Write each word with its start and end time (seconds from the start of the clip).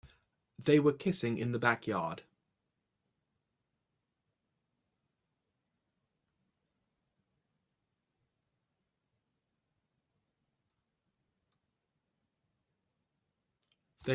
They 0.57 0.79
were 0.79 0.93
kissing 0.93 1.37
in 1.37 1.51
the 1.51 1.59
backyard. 1.59 2.23